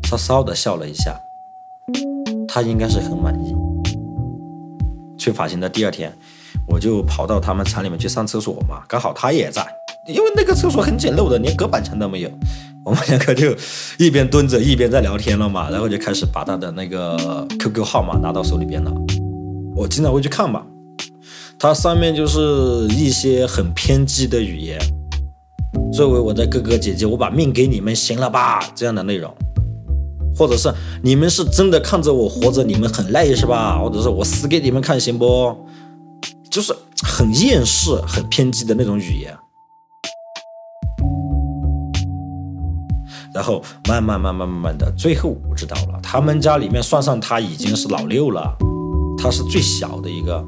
[0.03, 1.19] 稍稍的笑了一下，
[2.47, 3.57] 他应该是很满意。
[5.17, 6.13] 去发型的第二天。
[6.67, 9.67] 我就跑到他们厂里面去上厕所嘛，刚好他也在，
[10.09, 12.31] 因为那个厕所很简陋的，连隔板墙都没有。
[12.85, 13.53] 我们两个就
[13.99, 18.93] 一边蹲着一边在聊天了嘛，然后就开始把他的那个 QQ 号码拿到手里边了。
[19.75, 20.63] 我经常会去看嘛，
[21.59, 22.41] 它上面就是
[22.95, 24.79] 一些很偏激的语言，
[25.93, 28.61] 作为我的哥哥姐姐，我把命给你们，行了吧？
[28.75, 29.35] 这样的内容，
[30.37, 33.79] 或者是你们是真的看着我活着，你们很累是吧？
[33.79, 35.27] 或者是我死给你们看，行不？
[36.57, 39.37] 就是很厌世、很偏激的那种语言，
[43.35, 48.57] 然后慢慢、慢慢、慢慢的，最后我知道了，他们家里面算上他已经是老六了，
[49.19, 50.43] 他是最小的一个，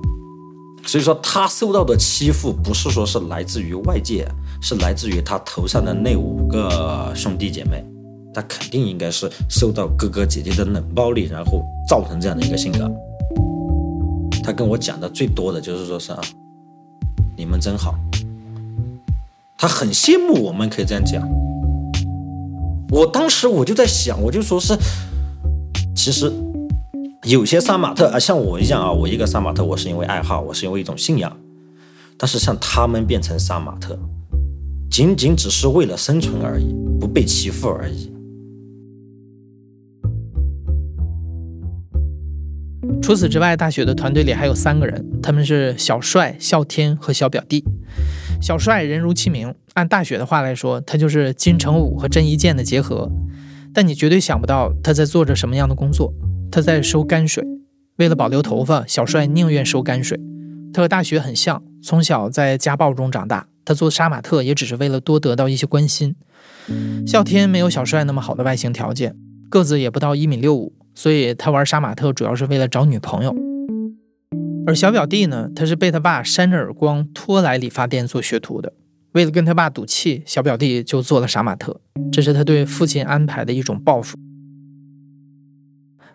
[0.86, 4.26] 所以说他受到的欺负不是说是来自于外界，
[4.62, 7.84] 是来自于他头上的那五个兄弟姐妹，
[8.32, 12.90] 他肯定应该是受到哥哥姐姐的冷暴力，然后造成这样的一个性格。
[14.48, 16.18] 他跟我讲的最多的就是说是啊，
[17.36, 17.94] 你们真好。
[19.58, 21.22] 他很羡慕我们可以这样讲。
[22.88, 24.74] 我当时我就在想，我就说是，
[25.94, 26.32] 其实
[27.24, 31.36] 有些杀马特啊，像我一样啊，我一个杀马特，我是因为爱好，我是因为一种信仰。
[32.16, 33.98] 但是像他们变成杀马特，
[34.90, 38.10] 仅仅只是为了生存而已，不被欺负而已。
[43.08, 47.64] 除此之外，大雪的团队里还有三个人，他们是小帅、笑天和小表弟。
[48.38, 53.10] 小帅人如其名，按大雪的话来说，他就是金城武和郑伊健的结合。
[53.72, 56.12] 但你绝对想不到他在做着什么样的工作。
[56.52, 57.42] 他在收泔水，
[57.96, 60.20] 为了保留头发，小帅宁愿收泔水。
[60.74, 63.46] 他和大雪很像，从小在家暴中长大。
[63.64, 66.14] 他做杀马特也只是为了多得到一些关心。
[67.06, 69.16] 笑天没有小帅那么好的外形条件，
[69.48, 70.74] 个子也不到一米六五。
[70.98, 73.32] 所以他玩杀马特主要是为了找女朋友，
[74.66, 78.72] 而小表弟呢，他是被他爸扇着耳光拖来理发店做学徒的。
[79.12, 81.80] 为了跟他爸赌气，小表弟就做了杀马特，
[82.10, 84.18] 这是他对父亲安排的一种报复。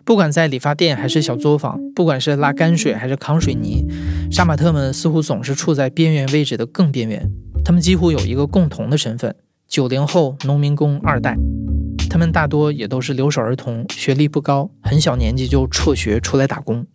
[0.04, 3.86] 不管在理发店还是小作坊，不管是拉泔水还是扛水泥，
[4.30, 7.26] 杀马特们似乎总是处在边缘位置的更边缘。
[7.64, 9.34] 他们几乎有一个共同的身份：
[9.66, 11.38] 九零后农民工二代。
[12.14, 16.86] 他们大多也都是留守儿童，学历不高，很小年纪就辍学出来打工。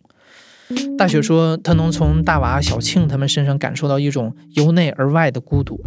[0.96, 5.78] 大雪说，他能从大娃小庆他们身上感受到一种由内而外的孤独。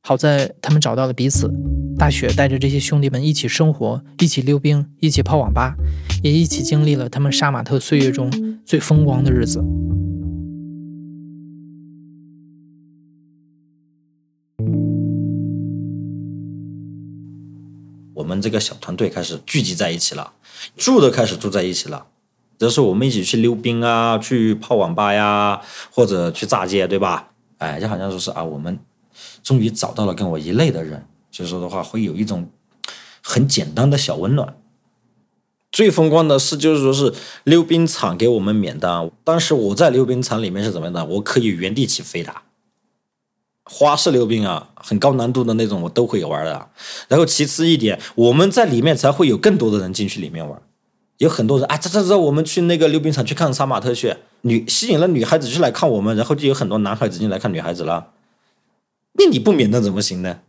[0.00, 1.52] 好在他们找到了彼此，
[1.98, 5.74] 大雪带着这些兄弟们一起生活，一起溜冰，一起泡网吧，
[6.22, 8.32] 也一起经历了他们杀马特岁月中
[8.64, 9.62] 最风光的日子。
[18.30, 20.34] 我们这个小团队开始聚集在一起了，
[20.76, 22.06] 住都开始住在一起了。
[22.56, 27.32] 这是我们一起去溜冰啊，去泡网吧呀，或者去炸街，对吧？
[27.58, 28.78] 哎，就好像说是啊，我们
[29.42, 32.48] 终于找到了跟我一类的人，所以说的话会有一种
[33.20, 34.56] 很简单的小温暖。
[35.72, 37.12] 最风光的事就是说是
[37.42, 41.04] 溜冰场给我们免单，当时我在溜冰场里面是怎么样的？
[41.04, 42.32] 我可以原地起飞的。
[43.72, 46.68] 花式溜冰啊，很高难度的那种，我都会玩的。
[47.06, 50.60] 然后其次一点，我们在里面才会有更多的人进去里面玩。
[51.18, 58.08] 有很多人啊，这这这，我们去那个溜冰场去看杀马特去，女吸引了女孩子去来看我们，然后就有很多男孩子进来看女孩子了。
[59.12, 60.40] 那你不免的怎么行呢？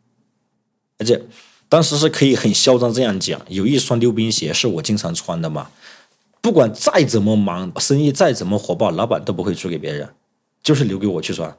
[0.98, 1.22] 而且
[1.70, 5.70] 当时是可以很嚣张这样讲，有一双溜冰鞋是我经常穿的嘛，
[6.42, 10.10] 不管再怎么忙，生意再怎么火爆，老板都不会租给别人，
[10.64, 11.56] 就是留给我去穿。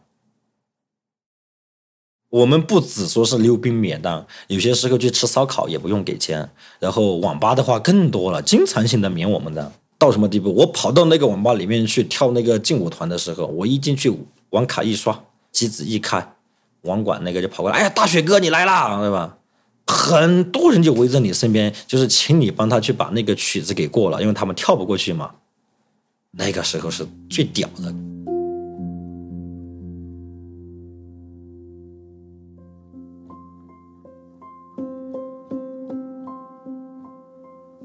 [2.33, 6.49] 我们不只说是溜冰免单，有些时候去吃烧烤也不用给钱。
[6.79, 9.71] 然后网吧的话更多了，经常性的免我们的。
[9.99, 10.51] 到什么地步？
[10.55, 14.11] 我跑到那个网吧里面去跳那个劲舞团的时候，我一进去
[14.49, 16.35] 网卡一刷，机子一开，
[16.85, 19.37] 网管那个就跑过来，哎呀，大雪哥你来啦，对吧？
[19.87, 25.33] 很多人就围着你身边，就是请你帮他去把那个曲子给过了，因为他们跳不过去嘛。
[26.31, 27.95] 那个时候是最屌的。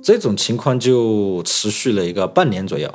[0.07, 2.89] 这种情况就持续了一个半年左右。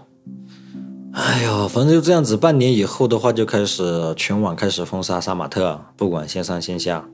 [1.12, 7.06] 哎呦，反正就这样子，半年以后的话，就开始全网开始封杀杀马特，不管线上线下。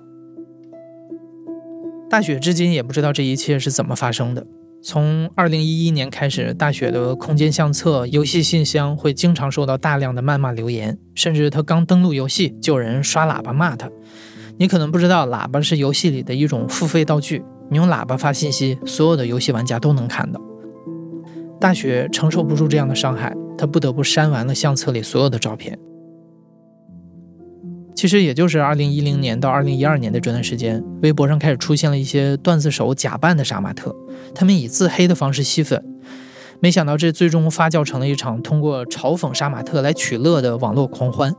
[2.08, 4.46] 大雪至今也不知道这一切是怎么发生的。
[4.84, 13.90] 从二零一一年开始，大雪的空间相册、游戏信箱会经常收到大量的谩骂留言，甚至他刚登录游戏就有人刷喇叭骂他。
[14.58, 17.42] 你可能不知道，喇叭是游戏里的一种付费道具。
[17.70, 20.40] 你用喇叭发信息，所有的游戏玩家都能看到。
[21.60, 25.78] 大雪承受不住这样的伤害，他不得不删完了相册里所有的照片。
[27.94, 33.92] 其实也就是二零一零年到二零一二年的这段时间，微博上开始出现了一些段子手假扮的杀马特，
[34.32, 35.84] 他们以自黑的方式吸粉。
[36.60, 41.34] 没想到这最终发酵成了一场通过嘲讽杀马特来取乐的网络狂欢。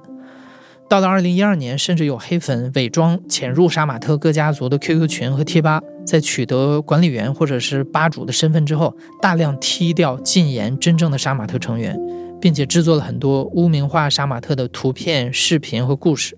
[0.90, 11.96] 到了二零一二年，甚至有黑粉伪装潜入杀马特各家族的 QQ 群和贴吧，在取得管理员或者是吧主的身份之后，大量踢掉、禁言真正的杀马特成员，
[12.42, 16.36] 并且制作了很多污名化杀马特的图片、视频和故事。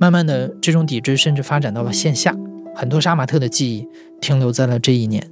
[0.00, 2.34] 慢慢的，这种抵制甚至发展到了线下，
[2.74, 3.86] 很多杀马特的记忆
[4.20, 5.24] 停留在了这一年。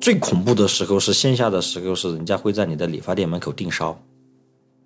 [0.00, 3.96] 最恐怖的时候是线下的时候，是人家会在你的理发店门口盯梢。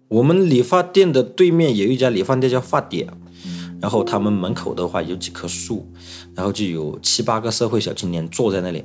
[0.08, 3.08] 我们理发店的对面有一家理发店叫发点，
[3.80, 5.86] 然后他们门口的话有几棵树，
[6.34, 8.84] 然后就有七八个社会小青年坐在那里，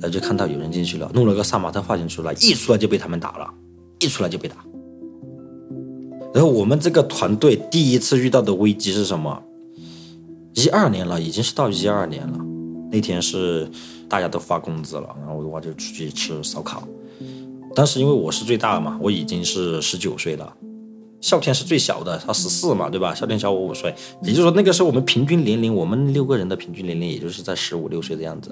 [0.00, 3.52] 然后就看到有人进去了，弄了个杀马特发型出来，一出来就被他们打了，
[4.00, 4.56] 一出来就被打。
[6.34, 9.42] 然后我们这个团队第一次遇到的危机是什么？
[10.54, 12.38] 一二年了，已经是到一二年了，
[12.90, 13.70] 那天是。
[14.08, 16.86] 大家都发工资了，然后的话就出去吃烧烤。
[17.74, 20.54] 当时因为我是最大嘛，我已经是十九岁了，
[21.20, 23.14] 孝天是最小的，他十四嘛，对吧？
[23.14, 28.50] 孝天小我五岁，也就是说那个时候我们平均年龄，我们六个人的平均年龄也就是在十五六岁的样子，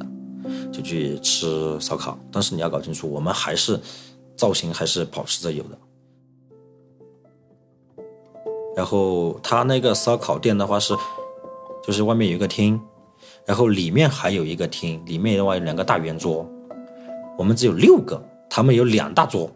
[0.72, 2.18] 就去吃烧烤。
[2.32, 3.78] 但是你要搞清楚，我们还是
[4.36, 5.78] 造型还是保持着有的。
[8.76, 10.94] 然后他那个烧烤店的话是，
[11.84, 12.80] 就是外面有一个厅。
[13.46, 16.48] 然后里面还有一个厅，里面的话有两个大圆桌，
[17.36, 19.48] 我们只有六个，他们有两大桌，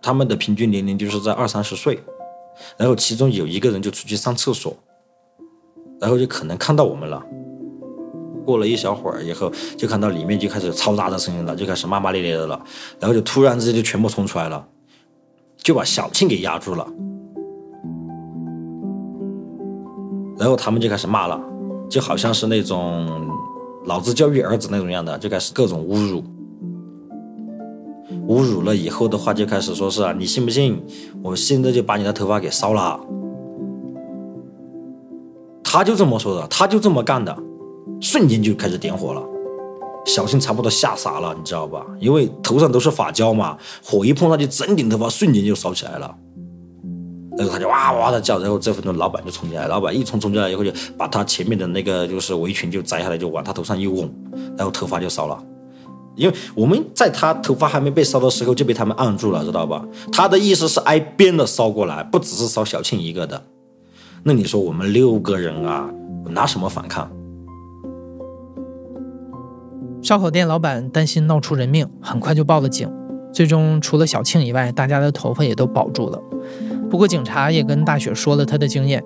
[0.00, 1.98] 他们的平均年龄就是在二三十岁，
[2.76, 4.74] 然后其中有一个人就出去上厕所，
[6.00, 7.20] 然后就可能看到我们了，
[8.46, 12.64] 过了一小会儿以后，就看到里面就开始嘈杂的声音了，就开始骂骂咧咧的了，
[13.00, 14.64] 然后就突然之间就全部冲出来了，
[15.56, 16.86] 就把小庆给压住了，
[20.38, 21.42] 然后他们就开始骂了。
[21.90, 23.26] 就好像是那种
[23.86, 26.22] 老子教育儿子那种样的，就开始各种侮辱，
[28.28, 30.80] 侮辱了以后的话，就开始说是啊，你信不信？
[31.22, 33.00] 我现在就把你的头发给烧了。
[35.64, 37.36] 他就这么说的，他就这么干的，
[38.00, 39.22] 瞬间就开始点火了。
[40.04, 41.84] 小新差不多吓傻了，你知道吧？
[42.00, 46.14] 因为头上都是发胶嘛，火一碰上去，整顶头发瞬间就烧起来了。
[47.36, 54.10] 然后他就哇哇的叫，然后这分钟老板就冲进来，老板一冲冲进来以后就把他前面的那个就是围裙就摘下来就往他头上一拱，
[54.56, 55.42] 然后头发就烧了。
[56.18, 59.82] 因为我们在他头发还没被烧的时候就被他们按住了，知道吧？
[60.12, 63.42] 他的意思是挨边的烧过来，不只是烧小庆一个的。
[64.24, 65.88] 那你说我们六个人啊，
[66.30, 67.08] 拿什么反抗？
[70.02, 72.90] 烧烤店老板担心闹出人命，很快就报了警。
[73.32, 76.20] 最终除了小庆以外，大家的头发也都保住了。
[76.90, 79.04] 不过警察也跟大雪说了他的经验，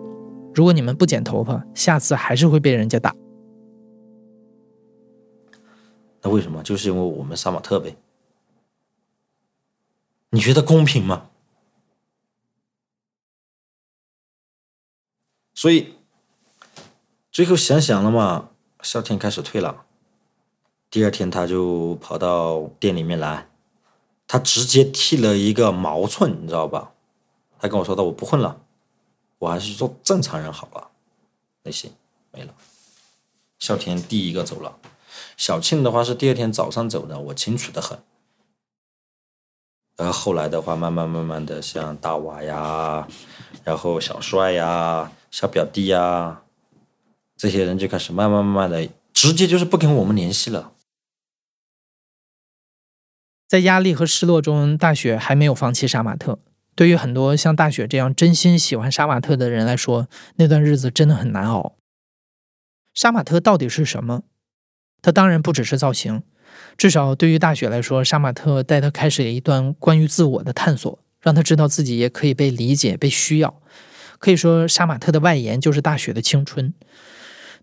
[0.54, 3.14] 如果你们不剪头发，下次还是会被人家打。
[6.22, 6.62] 那为什么？
[6.62, 7.96] 就是因为我们杀马特呗。
[10.30, 11.28] 你觉得公平吗？
[15.54, 15.94] 所以
[17.30, 18.50] 最后想想了嘛，
[18.82, 19.84] 夏天开始退了，
[20.90, 23.48] 第二天他就跑到店里面来，
[24.26, 26.92] 他直接剃了一个毛寸，你知道吧？
[27.60, 28.60] 他跟我说的，我不混了，
[29.38, 30.90] 我还是做正常人好了。
[31.62, 31.92] 那行，
[32.32, 32.54] 没了。
[33.60, 34.76] 孝天第一个走了，
[35.36, 37.98] 小庆的话是第二天早上走的，我清楚的很。
[39.96, 43.06] 然后后来的话，慢慢慢慢的，像大娃呀，
[43.62, 46.42] 然后小帅呀、小表弟呀，
[47.36, 50.72] 这些人就开始慢慢慢慢的，直接就是不跟我们联系了。
[53.46, 56.38] 在压力和失落中，大雪还没有放弃杀马特。
[56.74, 61.76] 对于很多像大雪这样真心喜欢杀马特的人来说，那段日子真的很难熬。
[62.94, 64.22] 杀马特到底是什么？
[65.02, 66.22] 它当然不只是造型，
[66.78, 73.60] 至少对于大雪来说，杀马特带他开始了一段关于自我的探索，让他知道自己也可以被理解、被需要。
[74.18, 76.72] 可以说，杀马特的外延就是大雪的青春。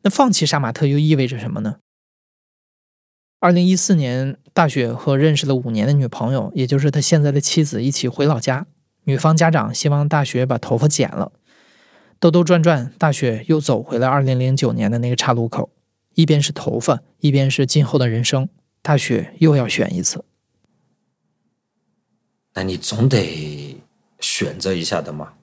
[0.01, 1.77] 那放弃杀马特又意味着什么呢？
[3.39, 8.67] 二零一四年，大雪和认识了五年的女朋友，也就是他现在的妻子，一起回老家。
[9.05, 11.31] 女方家长希望大雪把头发剪了。
[12.19, 15.69] 兜兜转转，大雪又走回了二零零九年的那个岔路口，
[16.16, 18.49] 一边是头发，一边是今后的人生。
[18.82, 20.24] 大雪又要选一次。
[22.53, 23.78] 那你总得
[24.20, 25.34] 选择一下的嘛。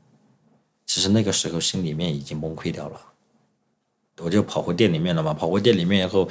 [0.86, 3.00] 其实那个时候心里面已经崩溃掉了。
[4.18, 6.26] 我就跑回店里面了嘛，跑回店里面以后，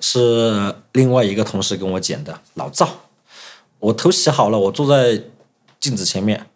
[0.00, 2.86] 是另外一个同事跟我剪的，老赵。
[3.78, 5.22] 我头洗好了，我坐在
[5.78, 6.46] 镜子前面，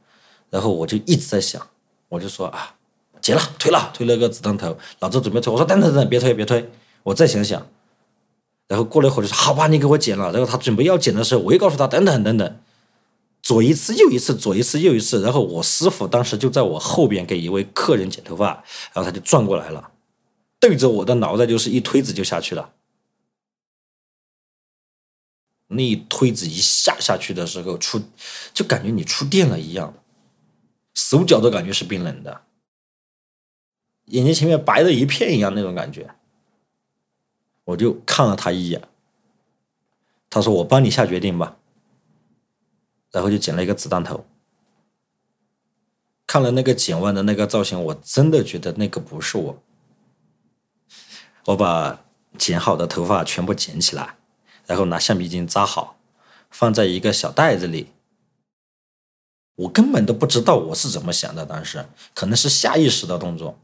[0.51, 1.66] 然后我就一直在想，
[2.11, 2.74] 我就说啊，
[3.22, 4.76] 剪了，推了，推了个子弹头。
[4.99, 6.70] 老赵准备推，我说等等等，别推别推，
[7.05, 7.66] 我再想想。
[8.66, 10.32] 然后过了一会儿就说好吧，你给我剪了。
[10.32, 12.61] 然后他准备要剪的时候，我又告诉他等等等等，
[13.42, 15.20] 左一次右一次，左一次右一次。
[15.20, 19.92] 然后我师傅当时就在我后边给一位客人剪头发，然后他就转过来了。
[20.59, 22.72] 对着我的脑袋就是一推子就下去了，
[25.68, 28.00] 那一推子一下下去的时候，出
[28.55, 29.92] 就感觉你触电了一样，
[30.94, 32.40] 手脚都感觉是冰冷的，
[34.07, 36.14] 眼睛前面白的一片一样那种感觉。
[37.64, 38.82] 我就看了他一眼，
[40.28, 41.56] 他说：“我帮你下决定吧。”
[43.10, 44.26] 然后就剪了一个子弹头。
[46.26, 49.62] 看了那个剪完的那个造型，我真的觉得那个不是我。
[51.46, 52.04] 我把
[52.36, 54.16] 剪好的头发全部剪起来，
[54.66, 55.96] 然后拿橡皮筋扎好，
[56.50, 57.88] 放在一个小袋子里。
[59.56, 63.56] 我根本都不知道我是怎么想的，当时可能是下意识的动作，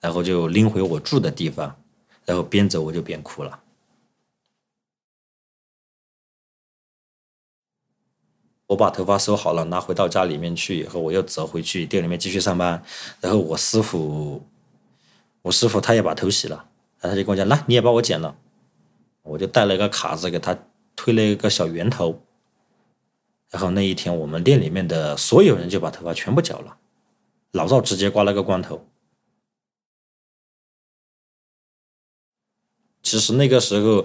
[0.00, 1.78] 然后就拎回我住的地方，
[2.26, 3.62] 然后边走我就边哭了。
[8.66, 12.82] 我把头发收好了，拿回到家里面去以后，我又折回去店里面继续上班。
[13.20, 14.44] 然后我师傅，
[15.42, 16.68] 我师傅他也把头洗了。
[16.98, 18.36] 然后他就跟我讲：“来，你也帮我剪了。”
[19.22, 20.58] 我就带了一个卡子给他
[20.96, 22.20] 推了一个小圆头。
[23.50, 26.76] 然后那一天，我们店里面的所有人就把头发全部剪了，
[27.52, 28.84] 老赵直接刮了个光头。
[33.06, 34.04] 其实那个时候，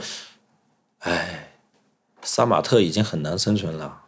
[0.99, 1.54] 哎，
[2.22, 4.04] 杀马特已经很难生存了。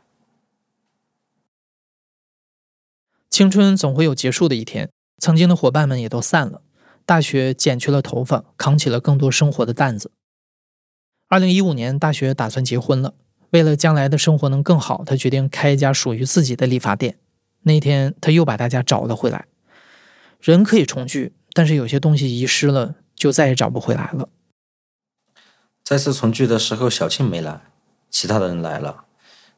[3.28, 6.62] 青春总会有结束的一天，曾经的伙伴们也都散了。
[7.08, 10.12] 大雪剪去了头发，扛起了更多生活的担子。
[11.28, 13.16] 二零一五年，大学打算结婚了。
[13.50, 17.18] 为了将来的生活能更好，他决定开一家属于自己的理发店。
[17.64, 19.48] 那天，他又把大家找了回来。
[20.40, 24.30] 人可以重聚，但是有些东西遗失了，就再也找不回来了。
[25.84, 27.62] 再次重聚的时候，小庆没来，
[28.10, 29.04] 其他的人来了。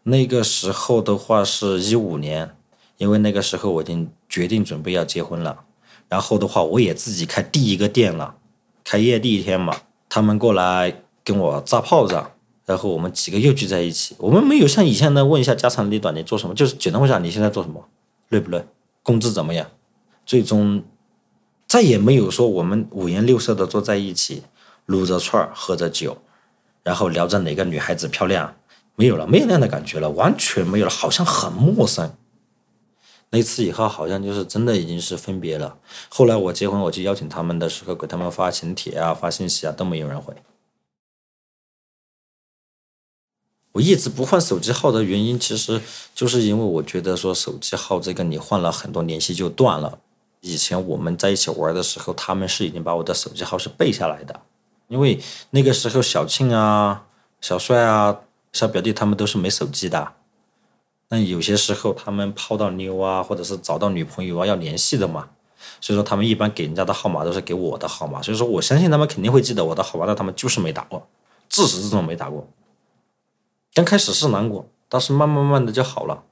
[0.04, 2.56] 那个时候的话是一五年，
[2.98, 5.64] 因为那个时候我已经决定准备要结婚了。
[6.10, 8.36] 然后的话，我也自己开第一个店了。
[8.84, 9.76] 开业第一天嘛，
[10.10, 12.32] 他们过来跟我炸炮仗，
[12.66, 14.16] 然后我们几个又聚在一起。
[14.20, 16.56] 我们没有像以前那问一下家长里短，你做什么？
[16.56, 17.88] 就是简单问一下你现在做什么，
[18.30, 18.64] 累不累，
[19.02, 19.68] 工资怎么样？
[20.26, 20.84] 最终
[21.68, 24.44] 再也没有说我们五颜六色的坐在一起，
[24.86, 26.18] 撸着串儿，喝着酒，
[26.84, 28.56] 然后聊着哪个女孩子漂亮，
[28.96, 32.16] 没有了，没有那样的感觉了，完全没有了，好像很陌生。
[33.32, 35.78] 那次以后，好像就是真的已经是分别了。
[36.10, 40.34] 后来我结婚，我去邀请他们的时候，给他们发请帖啊、发信息啊，都没有人回。
[43.74, 45.82] 我一直不换手机号的原因，其实
[46.14, 50.00] 就是因为我觉得说手机号这个你换了很多联系就断了。
[50.40, 54.40] 以前我们在一起玩的时候，他们是已经把我的手机号是背下来的，
[54.88, 55.20] 因为
[55.50, 57.06] 那个时候小庆啊、
[57.42, 58.20] 小帅啊、
[58.54, 60.14] 小表弟他们都是没手机的。
[61.10, 65.30] 那有些时候他们泡到妞啊，或者是找到女朋友啊，要联系的嘛，
[65.80, 71.08] 所以说他们一般给人家的号码都是给我的号码，所以说我相信他们肯定会记得我的号码，但他们就是没打过，
[71.48, 72.48] 自始至终没打过。
[73.74, 76.24] 刚开始是难过，但是慢慢慢的就好了，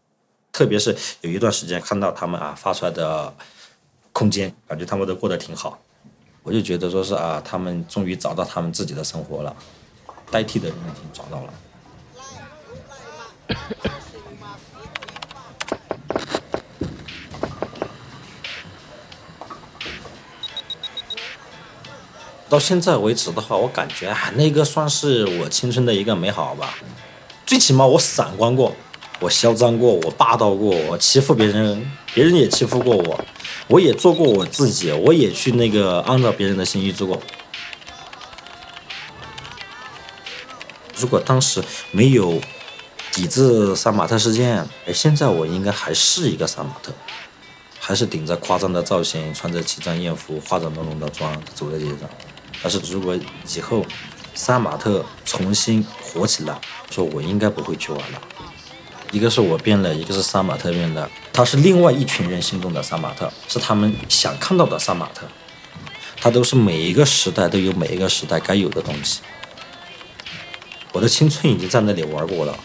[0.52, 3.34] 特别是有一段时间看到他们啊发出来的
[4.12, 5.78] 空间，感觉他们都过得挺好，
[6.44, 9.56] 我就觉得说是啊，他们终于找到他们自己的生活了，
[10.30, 11.54] 代替的人已经找到了。
[22.50, 26.78] 到现在为止的话，我感觉啊，那个算是我青春的一个美好吧。
[27.46, 28.76] 最起码我闪光过，
[29.22, 31.90] 我嚣张过，我霸道过，我欺负别人。
[32.14, 33.26] 别人也欺负过我，
[33.68, 37.22] 我也做过我自己，我也去那个按照别人的心意做过。
[40.96, 41.62] 如果当时
[41.92, 42.40] 没有
[43.12, 46.94] 抵制杀马特事件，哎，现在我应该还是一个杀马特，
[47.80, 52.10] 还是顶着夸张的造型，穿着奇装艳服、化着浓浓的妆走在街上。
[52.62, 53.18] 但是如果
[53.54, 53.86] 以后
[54.36, 56.58] 杀马特重新火起来，
[56.92, 58.22] 说我应该不会去玩了。
[59.14, 65.28] 一个是我变了，一个是杀马特变了，他是另外一群人心中的杀马特，是他们想看到的杀马特。
[66.20, 69.22] 他都是每一个时代都有每一个时代该有的东西。
[70.92, 72.58] 我的青春已经在那里玩过了。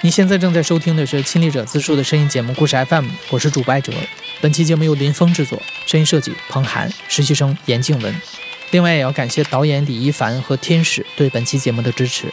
[0.00, 3.92] 你现在正在收听的是亲历者自述的声音节目《故事 FM》，我是主播艾哲。
[4.44, 8.14] 本期节目由林峰制作，声音设计彭涵，实习生严静文。
[8.72, 12.26] 另外，也要感谢导演李一凡和天使对本期节目的支持。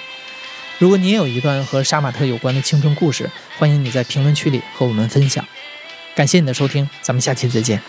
[0.77, 5.47] 如果你也有一段和杀马特有关的青春故事，欢迎你在评论区里和我们分享。
[6.13, 7.81] 感谢你的收听，咱们下期再见。